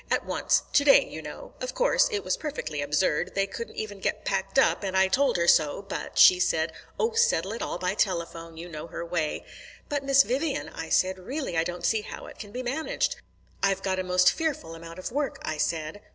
At 0.09 0.25
once 0.25 0.63
today, 0.73 1.07
you 1.07 1.21
know. 1.21 1.53
Of 1.61 1.75
course, 1.75 2.09
it 2.11 2.23
was 2.23 2.35
perfectly 2.35 2.81
absurd 2.81 3.35
they 3.35 3.45
couldn't 3.45 3.75
even 3.75 3.99
get 3.99 4.25
packed 4.25 4.57
up 4.57 4.83
and 4.83 4.97
I 4.97 5.07
told 5.07 5.37
her 5.37 5.47
so; 5.47 5.83
but 5.83 6.17
she 6.17 6.39
said, 6.39 6.73
'Oh, 6.99 7.13
settle 7.13 7.53
it 7.53 7.61
all 7.61 7.77
by 7.77 7.93
telephone' 7.93 8.57
you 8.57 8.67
know 8.67 8.87
her 8.87 9.05
way. 9.05 9.45
'But, 9.89 10.03
Miss 10.03 10.23
Vivian,' 10.23 10.69
I 10.69 10.89
said, 10.89 11.19
'really 11.19 11.55
I 11.55 11.63
don't 11.63 11.85
see 11.85 12.01
how 12.01 12.25
it 12.25 12.39
can 12.39 12.51
be 12.51 12.63
managed. 12.63 13.17
I've 13.61 13.83
got 13.83 13.99
a 13.99 14.03
most 14.03 14.31
fearful 14.31 14.73
amount 14.73 14.97
of 14.97 15.11
work,' 15.11 15.37
I 15.43 15.57
said. 15.57 16.01